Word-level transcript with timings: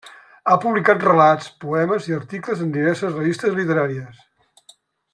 Ha 0.51 0.53
publicat 0.63 1.05
relats, 1.07 1.51
poemes 1.65 2.09
i 2.13 2.17
articles 2.21 2.65
en 2.67 2.73
diverses 2.79 3.15
revistes 3.21 3.57
literàries. 3.63 4.29